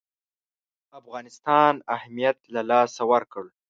افغانستان 0.99 1.73
اهمیت 1.95 2.37
له 2.53 2.61
لاسه 2.69 3.01
ورکړ. 3.11 3.43